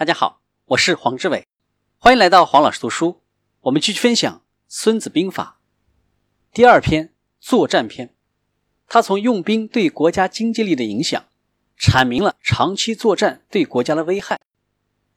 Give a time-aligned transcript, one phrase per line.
[0.00, 1.46] 大家好，我是黄志伟，
[1.98, 3.20] 欢迎来到黄老师读书。
[3.60, 4.34] 我们继续分享
[4.66, 5.60] 《孙子兵法》
[6.56, 8.14] 第二篇作战篇。
[8.88, 11.26] 他从用兵对国家经济力的影响，
[11.78, 14.40] 阐明了长期作战对国家的危害，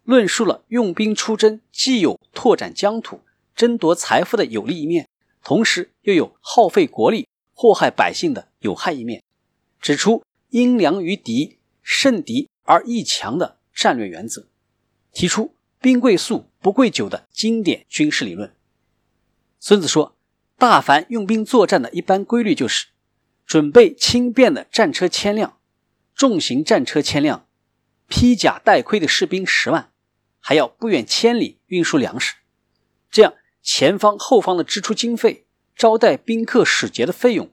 [0.04, 3.22] 论述了用兵出征既有拓展疆土、
[3.56, 5.08] 争夺财富的有利一面，
[5.42, 9.24] 同时又有耗费国力、祸害百姓的有害一面，
[9.80, 14.50] 指出因粮于敌，胜敌而易强的战略原则。
[15.14, 18.54] 提出“兵贵速，不贵久”的经典军事理论。
[19.60, 20.18] 孙子说
[20.58, 22.88] ：“大凡用兵作战的一般规律就是，
[23.46, 25.60] 准备轻便的战车千辆，
[26.16, 27.48] 重型战车千辆，
[28.08, 29.92] 披甲戴盔的士兵十万，
[30.40, 32.34] 还要不远千里运输粮食。
[33.12, 37.52] 这样，前方后方的支出经费、招待宾客使节的费用、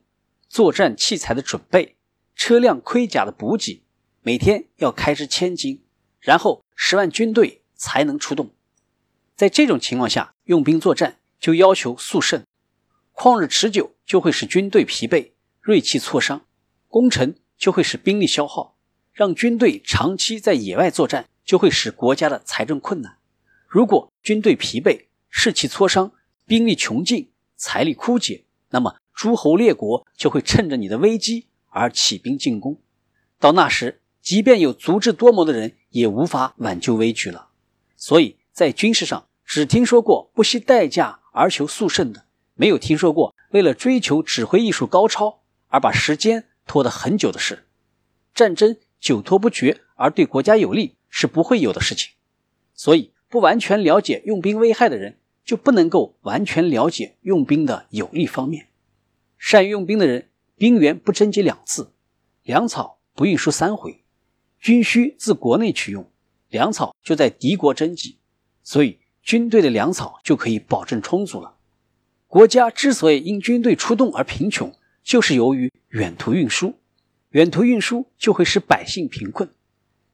[0.49, 1.95] 作战器材的准备、
[2.35, 3.83] 车辆盔甲的补给，
[4.23, 5.83] 每天要开支千金。”
[6.19, 8.49] 然后十万军队才能出动，
[9.35, 12.43] 在这种情况下，用兵作战就要求速胜，
[13.13, 15.29] 旷日持久就会使军队疲惫、
[15.61, 16.43] 锐气挫伤，
[16.87, 18.79] 攻城就会使兵力消耗，
[19.13, 23.19] 让军队长期在野外作战就会使国家的财政困难。
[23.67, 26.11] 如果军队疲惫、士气挫伤、
[26.47, 32.81] 兵力穷尽、财力枯竭，那么诸侯列国就会趁着你的危机而起兵进攻，
[33.37, 33.99] 到那时。
[34.21, 37.49] 即便有足智多谋的人，也无法挽救危局了。
[37.95, 42.25] 所以在军事上，只听说过不惜代价而求速胜的，
[42.55, 47.67] 没有听说过为了追求指挥艺术高超而把时间拖得很久的事。
[48.33, 52.11] 战争久拖不决而对国家有利是不会有的事情。
[52.73, 58.67] 所以，不完全了解用兵危害的人，就不能够完全了解用兵的有利方面。
[59.37, 61.93] 善于用兵的人，兵源不征集两次，
[62.43, 64.00] 粮草不运输三回。
[64.61, 66.07] 军需自国内取用，
[66.49, 68.19] 粮草就在敌国征集，
[68.61, 71.57] 所以军队的粮草就可以保证充足了。
[72.27, 74.71] 国家之所以因军队出动而贫穷，
[75.03, 76.75] 就是由于远途运输，
[77.31, 79.49] 远途运输就会使百姓贫困。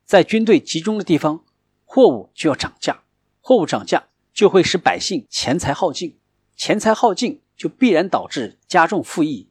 [0.05, 1.43] 在军队集中的地方，
[1.83, 3.03] 货物就要涨价，
[3.41, 6.17] 货物涨价就会使百姓钱财耗尽，
[6.55, 9.49] 钱财耗尽就必然导致加重赋役，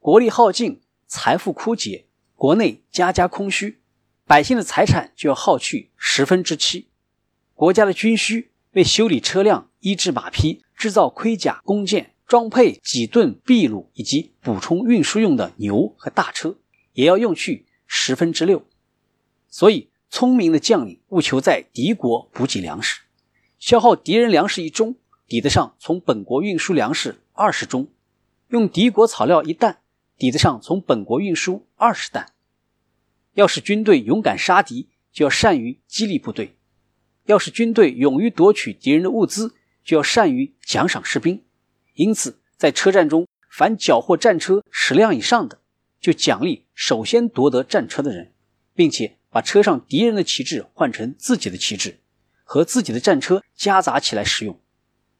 [0.00, 3.78] 国力耗尽，财富枯竭，国内家家空虚。
[4.26, 6.88] 百姓的财产就要耗去十分之七，
[7.52, 16.56] 国家的军需为修理车辆、医治马匹、制造盔甲、弓箭、装配几吨秘鲁以及补充运输用的牛和大车，
[16.94, 18.66] 也要用去十分之六。
[19.46, 23.02] 所以，聪明的将领务求在敌国补给粮食，
[23.58, 24.96] 消耗敌人粮食一中，
[25.28, 27.88] 抵得上从本国运输粮食二十中；
[28.48, 29.80] 用敌国草料一担，
[30.16, 32.32] 抵得上从本国运输二十担。
[33.34, 36.50] 要使军队勇敢杀敌，就要善于激励部队；
[37.26, 41.42] 要使军队勇于夺取敌人的物资，就要善于奖赏士兵。
[41.94, 45.60] 因此，在车战中，凡缴获战车十辆以上的，
[46.00, 48.32] 就奖励首先夺得战车的人，
[48.72, 51.98] 并且把车上敌人的旗帜换成自己的旗帜，
[52.44, 54.60] 和自己的战车夹杂起来使用。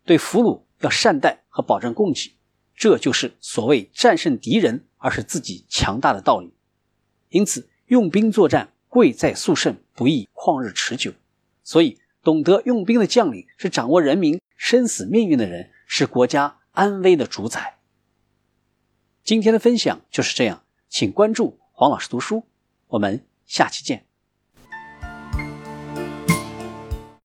[0.04, 2.36] 对俘虏要善待和保证供给，
[2.76, 6.54] 这就是所谓战胜敌人而使自己强大的道理。
[7.31, 7.69] 因此。
[7.86, 11.12] 用兵作战，贵在速胜，不易旷日持久。
[11.62, 17.78] 所以，懂得用兵的将领是掌握人民生死命运的人，是国家安危的主宰。
[19.22, 22.44] 今天的分享就是这样，请关注黄老师读书，
[22.88, 24.06] 我们下期见。